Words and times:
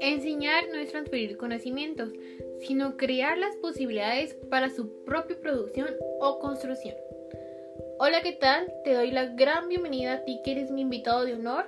Enseñar 0.00 0.64
no 0.72 0.78
es 0.78 0.90
transferir 0.90 1.36
conocimientos, 1.36 2.12
sino 2.60 2.96
crear 2.96 3.36
las 3.36 3.56
posibilidades 3.56 4.34
para 4.48 4.70
su 4.70 5.04
propia 5.04 5.38
producción 5.40 5.88
o 6.20 6.38
construcción. 6.38 6.96
Hola, 7.98 8.22
¿qué 8.22 8.32
tal? 8.32 8.72
Te 8.84 8.94
doy 8.94 9.10
la 9.10 9.26
gran 9.26 9.68
bienvenida 9.68 10.14
a 10.14 10.24
ti 10.24 10.40
que 10.44 10.52
eres 10.52 10.70
mi 10.70 10.80
invitado 10.82 11.24
de 11.24 11.34
honor. 11.34 11.66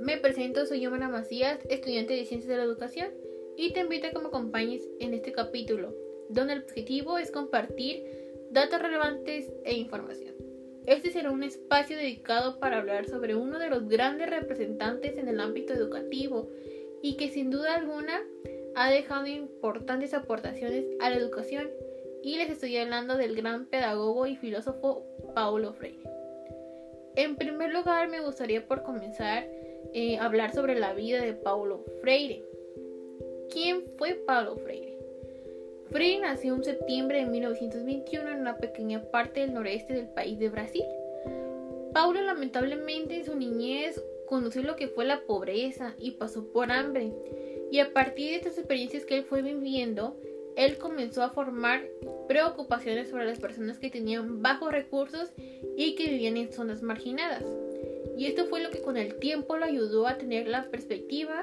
Me 0.00 0.16
presento, 0.18 0.66
soy 0.66 0.80
Yomana 0.80 1.08
Macías, 1.08 1.58
estudiante 1.68 2.14
de 2.14 2.26
Ciencias 2.26 2.48
de 2.48 2.58
la 2.58 2.64
Educación, 2.64 3.08
y 3.56 3.72
te 3.72 3.80
invito 3.80 4.06
a 4.06 4.10
que 4.10 4.18
me 4.20 4.28
acompañes 4.28 4.88
en 5.00 5.14
este 5.14 5.32
capítulo, 5.32 5.94
donde 6.28 6.52
el 6.52 6.62
objetivo 6.62 7.18
es 7.18 7.32
compartir 7.32 8.04
datos 8.50 8.80
relevantes 8.80 9.50
e 9.64 9.74
información. 9.74 10.37
Este 10.88 11.10
será 11.10 11.30
un 11.30 11.42
espacio 11.42 11.98
dedicado 11.98 12.58
para 12.60 12.78
hablar 12.78 13.04
sobre 13.04 13.34
uno 13.34 13.58
de 13.58 13.68
los 13.68 13.90
grandes 13.90 14.30
representantes 14.30 15.18
en 15.18 15.28
el 15.28 15.38
ámbito 15.38 15.74
educativo 15.74 16.48
y 17.02 17.18
que 17.18 17.28
sin 17.28 17.50
duda 17.50 17.74
alguna 17.74 18.22
ha 18.74 18.90
dejado 18.90 19.26
importantes 19.26 20.14
aportaciones 20.14 20.86
a 21.00 21.10
la 21.10 21.16
educación 21.16 21.68
y 22.22 22.38
les 22.38 22.48
estoy 22.48 22.78
hablando 22.78 23.18
del 23.18 23.36
gran 23.36 23.66
pedagogo 23.66 24.26
y 24.26 24.36
filósofo 24.36 25.04
Paulo 25.34 25.74
Freire. 25.74 26.08
En 27.16 27.36
primer 27.36 27.70
lugar 27.70 28.08
me 28.08 28.20
gustaría 28.20 28.66
por 28.66 28.82
comenzar 28.82 29.46
eh, 29.92 30.16
hablar 30.18 30.54
sobre 30.54 30.80
la 30.80 30.94
vida 30.94 31.20
de 31.20 31.34
Paulo 31.34 31.84
Freire. 32.00 32.46
¿Quién 33.50 33.84
fue 33.98 34.14
Paulo 34.14 34.56
Freire? 34.56 34.87
Freire 35.90 36.20
nació 36.20 36.54
en 36.54 36.64
septiembre 36.64 37.20
de 37.20 37.26
1921 37.30 38.30
en 38.30 38.40
una 38.40 38.58
pequeña 38.58 39.02
parte 39.10 39.40
del 39.40 39.54
noreste 39.54 39.94
del 39.94 40.08
país 40.08 40.38
de 40.38 40.50
Brasil. 40.50 40.84
Paulo 41.94 42.20
lamentablemente 42.20 43.16
en 43.16 43.24
su 43.24 43.34
niñez 43.34 44.02
conoció 44.26 44.62
lo 44.62 44.76
que 44.76 44.88
fue 44.88 45.06
la 45.06 45.22
pobreza 45.22 45.94
y 45.98 46.12
pasó 46.12 46.44
por 46.52 46.70
hambre. 46.70 47.12
Y 47.72 47.80
a 47.80 47.92
partir 47.94 48.30
de 48.30 48.36
estas 48.36 48.58
experiencias 48.58 49.06
que 49.06 49.16
él 49.16 49.24
fue 49.24 49.40
viviendo, 49.40 50.20
él 50.56 50.76
comenzó 50.76 51.22
a 51.22 51.30
formar 51.30 51.86
preocupaciones 52.28 53.08
sobre 53.08 53.24
las 53.24 53.38
personas 53.38 53.78
que 53.78 53.90
tenían 53.90 54.42
bajos 54.42 54.70
recursos 54.70 55.32
y 55.76 55.94
que 55.94 56.10
vivían 56.10 56.36
en 56.36 56.52
zonas 56.52 56.82
marginadas. 56.82 57.44
Y 58.18 58.26
esto 58.26 58.46
fue 58.46 58.60
lo 58.60 58.70
que 58.70 58.82
con 58.82 58.96
el 58.98 59.18
tiempo 59.18 59.56
lo 59.56 59.64
ayudó 59.64 60.06
a 60.06 60.18
tener 60.18 60.48
la 60.48 60.70
perspectiva 60.70 61.40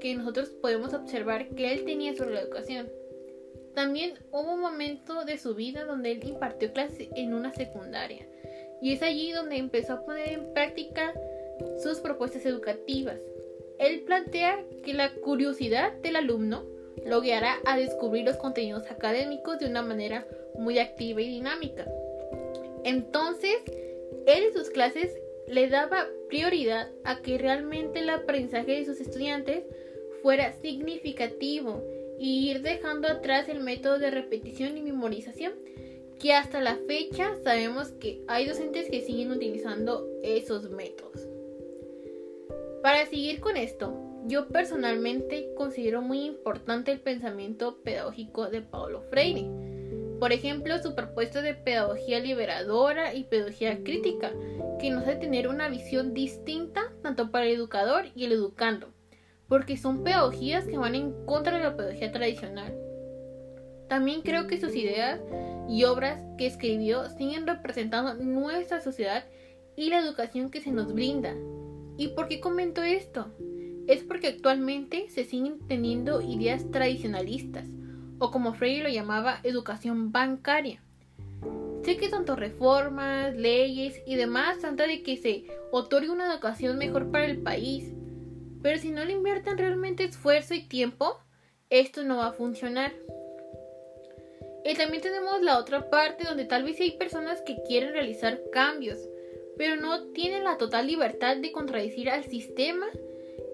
que 0.00 0.14
nosotros 0.14 0.50
podemos 0.50 0.92
observar 0.92 1.48
que 1.48 1.72
él 1.72 1.84
tenía 1.84 2.14
sobre 2.14 2.34
la 2.34 2.42
educación. 2.42 2.90
También 3.76 4.14
hubo 4.32 4.54
un 4.54 4.60
momento 4.60 5.26
de 5.26 5.36
su 5.36 5.54
vida 5.54 5.84
donde 5.84 6.12
él 6.12 6.26
impartió 6.26 6.72
clases 6.72 7.08
en 7.14 7.34
una 7.34 7.52
secundaria 7.52 8.26
y 8.80 8.94
es 8.94 9.02
allí 9.02 9.32
donde 9.32 9.58
empezó 9.58 9.92
a 9.92 10.02
poner 10.06 10.30
en 10.30 10.54
práctica 10.54 11.12
sus 11.82 12.00
propuestas 12.00 12.46
educativas. 12.46 13.18
Él 13.78 14.00
plantea 14.06 14.64
que 14.82 14.94
la 14.94 15.12
curiosidad 15.16 15.92
del 15.98 16.16
alumno 16.16 16.64
lo 17.04 17.20
guiará 17.20 17.56
a 17.66 17.76
descubrir 17.76 18.24
los 18.24 18.38
contenidos 18.38 18.90
académicos 18.90 19.58
de 19.58 19.66
una 19.66 19.82
manera 19.82 20.26
muy 20.54 20.78
activa 20.78 21.20
y 21.20 21.28
dinámica. 21.28 21.86
Entonces, 22.82 23.58
él 24.26 24.44
en 24.44 24.52
sus 24.54 24.70
clases 24.70 25.14
le 25.48 25.68
daba 25.68 26.06
prioridad 26.30 26.88
a 27.04 27.20
que 27.20 27.36
realmente 27.36 27.98
el 27.98 28.08
aprendizaje 28.08 28.72
de 28.72 28.86
sus 28.86 29.02
estudiantes 29.02 29.64
fuera 30.22 30.54
significativo 30.62 31.84
y 32.18 32.50
ir 32.50 32.62
dejando 32.62 33.08
atrás 33.08 33.48
el 33.48 33.60
método 33.60 33.98
de 33.98 34.10
repetición 34.10 34.76
y 34.76 34.82
memorización 34.82 35.52
que 36.18 36.32
hasta 36.34 36.60
la 36.60 36.76
fecha 36.86 37.34
sabemos 37.44 37.88
que 37.92 38.22
hay 38.26 38.46
docentes 38.46 38.90
que 38.90 39.02
siguen 39.02 39.30
utilizando 39.30 40.06
esos 40.22 40.70
métodos. 40.70 41.28
Para 42.82 43.04
seguir 43.06 43.40
con 43.40 43.56
esto, 43.56 43.94
yo 44.26 44.48
personalmente 44.48 45.50
considero 45.56 46.02
muy 46.02 46.24
importante 46.24 46.92
el 46.92 47.00
pensamiento 47.00 47.78
pedagógico 47.82 48.48
de 48.48 48.62
Paulo 48.62 49.02
Freire. 49.10 49.46
Por 50.18 50.32
ejemplo, 50.32 50.82
su 50.82 50.94
propuesta 50.94 51.42
de 51.42 51.54
pedagogía 51.54 52.20
liberadora 52.20 53.14
y 53.14 53.24
pedagogía 53.24 53.82
crítica, 53.82 54.32
que 54.80 54.90
nos 54.90 55.02
hace 55.02 55.16
tener 55.16 55.48
una 55.48 55.68
visión 55.68 56.14
distinta 56.14 56.92
tanto 57.02 57.30
para 57.30 57.46
el 57.46 57.54
educador 57.54 58.06
y 58.14 58.24
el 58.24 58.32
educando, 58.32 58.88
porque 59.48 59.76
son 59.76 60.02
pedagogías 60.04 60.66
que 60.66 60.78
van 60.78 60.94
en 60.94 61.12
contra 61.24 61.56
de 61.56 61.64
la 61.64 61.76
pedagogía 61.76 62.12
tradicional. 62.12 62.74
También 63.88 64.22
creo 64.22 64.46
que 64.46 64.60
sus 64.60 64.74
ideas 64.74 65.20
y 65.68 65.84
obras 65.84 66.20
que 66.38 66.46
escribió 66.46 67.08
siguen 67.10 67.46
representando 67.46 68.14
nuestra 68.14 68.80
sociedad 68.80 69.24
y 69.76 69.90
la 69.90 69.98
educación 69.98 70.50
que 70.50 70.60
se 70.60 70.72
nos 70.72 70.92
brinda, 70.92 71.34
¿Y 71.98 72.08
por 72.08 72.28
qué 72.28 72.40
comento 72.40 72.82
esto? 72.82 73.32
Es 73.86 74.02
porque 74.02 74.28
actualmente 74.28 75.08
se 75.08 75.24
siguen 75.24 75.66
teniendo 75.66 76.20
ideas 76.20 76.70
tradicionalistas, 76.70 77.66
o 78.18 78.30
como 78.30 78.52
Freire 78.52 78.82
lo 78.84 78.90
llamaba, 78.90 79.40
educación 79.44 80.12
bancaria. 80.12 80.82
Sé 81.84 81.96
que 81.96 82.08
tanto 82.08 82.36
reformas, 82.36 83.34
leyes 83.34 84.02
y 84.06 84.16
demás 84.16 84.58
trata 84.58 84.86
de 84.86 85.02
que 85.02 85.16
se 85.16 85.44
otorgue 85.70 86.10
una 86.10 86.30
educación 86.30 86.76
mejor 86.76 87.10
para 87.10 87.26
el 87.26 87.38
país, 87.38 87.94
pero 88.66 88.80
si 88.80 88.90
no 88.90 89.04
le 89.04 89.12
invierten 89.12 89.58
realmente 89.58 90.02
esfuerzo 90.02 90.52
y 90.52 90.66
tiempo, 90.66 91.20
esto 91.70 92.02
no 92.02 92.16
va 92.16 92.26
a 92.26 92.32
funcionar. 92.32 92.92
Y 94.64 94.74
también 94.74 95.00
tenemos 95.04 95.40
la 95.40 95.60
otra 95.60 95.88
parte 95.88 96.24
donde 96.24 96.46
tal 96.46 96.64
vez 96.64 96.80
hay 96.80 96.98
personas 96.98 97.40
que 97.42 97.62
quieren 97.62 97.92
realizar 97.92 98.40
cambios, 98.50 98.98
pero 99.56 99.76
no 99.76 100.08
tienen 100.08 100.42
la 100.42 100.58
total 100.58 100.88
libertad 100.88 101.36
de 101.36 101.52
contradecir 101.52 102.10
al 102.10 102.24
sistema 102.24 102.88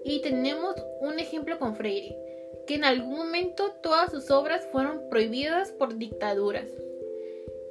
y 0.03 0.19
tenemos 0.23 0.77
un 1.01 1.19
ejemplo 1.19 1.59
con 1.59 1.75
Freire, 1.75 2.17
que 2.65 2.73
en 2.73 2.83
algún 2.83 3.15
momento 3.15 3.69
todas 3.83 4.09
sus 4.09 4.31
obras 4.31 4.65
fueron 4.71 5.09
prohibidas 5.11 5.71
por 5.73 5.95
dictaduras. 5.95 6.71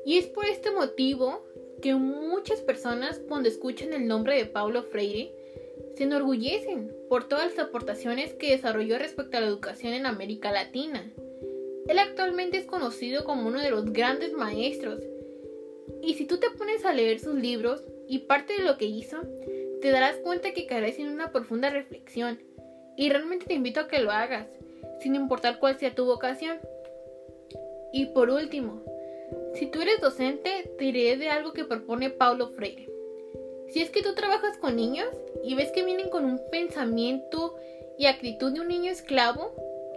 Y 0.07 0.19
es 0.19 0.27
por 0.29 0.47
este 0.47 0.71
motivo 0.71 1.43
que 1.83 1.97
muchas 1.97 2.61
personas 2.61 3.21
cuando 3.29 3.49
escuchan 3.49 3.93
el 3.95 4.07
nombre 4.07 4.37
de 4.37 4.47
Paulo 4.47 4.85
Freire 4.85 5.42
se 5.97 6.05
enorgullecen 6.05 6.93
por 7.09 7.29
todas 7.29 7.55
las 7.55 7.67
aportaciones 7.67 8.35
que 8.35 8.53
desarrolló 8.53 8.99
respecto 8.99 9.37
a 9.37 9.41
la 9.41 9.47
educación 9.47 9.93
en 9.93 10.07
América 10.07 10.53
Latina. 10.53 11.11
Él 11.89 11.99
actualmente 11.99 12.59
es 12.59 12.67
conocido 12.67 13.25
como 13.25 13.49
uno 13.49 13.61
de 13.61 13.71
los 13.71 13.93
grandes 13.93 14.33
maestros. 14.33 15.03
Y 16.03 16.15
si 16.15 16.27
tú 16.27 16.39
te 16.39 16.51
pones 16.51 16.85
a 16.85 16.93
leer 16.93 17.19
sus 17.19 17.35
libros, 17.35 17.83
y 18.13 18.19
parte 18.19 18.53
de 18.53 18.65
lo 18.65 18.77
que 18.77 18.85
hizo, 18.85 19.23
te 19.81 19.91
darás 19.91 20.17
cuenta 20.19 20.53
que 20.53 20.67
carece 20.67 21.01
en 21.01 21.09
una 21.09 21.33
profunda 21.33 21.71
reflexión. 21.71 22.39
Y 22.95 23.09
realmente 23.09 23.47
te 23.47 23.55
invito 23.55 23.81
a 23.81 23.89
que 23.89 24.01
lo 24.01 24.11
hagas, 24.11 24.49
sin 25.01 25.15
importar 25.15 25.59
cuál 25.59 25.79
sea 25.79 25.95
tu 25.95 26.05
vocación. 26.05 26.59
Y 27.91 28.07
por 28.07 28.29
último, 28.29 28.83
si 29.55 29.65
tú 29.65 29.81
eres 29.81 29.99
docente, 30.03 30.71
te 30.77 30.85
diré 30.85 31.17
de 31.17 31.31
algo 31.31 31.55
que 31.55 31.65
propone 31.65 32.11
Paulo 32.11 32.49
Freire. 32.51 32.92
Si 33.73 33.81
es 33.81 33.89
que 33.89 34.03
tú 34.03 34.15
trabajas 34.15 34.59
con 34.59 34.77
niños 34.77 35.09
y 35.43 35.55
ves 35.55 35.73
que 35.73 35.83
vienen 35.83 36.11
con 36.11 36.27
un 36.27 36.39
pensamiento 36.51 37.57
y 37.99 38.05
actitud 38.05 38.53
de 38.53 38.61
un 38.61 38.69
niño 38.69 38.93
esclavo, 38.93 39.55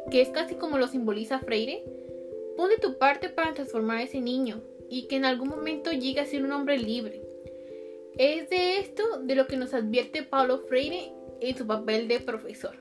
que 0.09 0.21
es 0.21 0.29
casi 0.29 0.55
como 0.55 0.77
lo 0.77 0.87
simboliza 0.87 1.39
Freire, 1.39 1.83
pon 2.55 2.69
de 2.69 2.77
tu 2.77 2.97
parte 2.97 3.27
para 3.27 3.53
transformar 3.53 3.97
a 3.97 4.03
ese 4.03 4.21
niño 4.21 4.61
y 4.89 5.07
que 5.07 5.17
en 5.17 5.25
algún 5.25 5.49
momento 5.49 5.91
llegue 5.91 6.21
a 6.21 6.25
ser 6.25 6.45
un 6.45 6.53
hombre 6.53 6.77
libre. 6.77 7.21
Es 8.17 8.49
de 8.49 8.77
esto 8.77 9.03
de 9.23 9.35
lo 9.35 9.45
que 9.45 9.57
nos 9.57 9.73
advierte 9.73 10.23
Paulo 10.23 10.59
Freire 10.59 11.11
en 11.41 11.57
su 11.57 11.67
papel 11.67 12.07
de 12.07 12.21
profesor. 12.21 12.77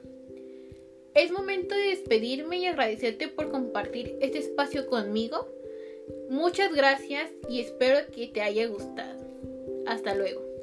Es 1.12 1.32
momento 1.32 1.75
de 1.75 1.88
despedirme 1.88 2.59
y 2.59 2.66
agradecerte 2.66 3.26
por 3.26 3.50
compartir 3.50 4.16
este 4.21 4.38
espacio 4.38 4.87
conmigo. 4.87 5.49
Muchas 6.31 6.72
gracias 6.72 7.32
y 7.49 7.59
espero 7.59 7.99
que 8.12 8.28
te 8.28 8.43
haya 8.43 8.66
gustado. 8.69 9.25
Hasta 9.87 10.15
luego. 10.15 10.54